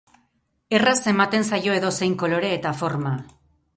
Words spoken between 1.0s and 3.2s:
ematen zaio edozein kolore eta forma.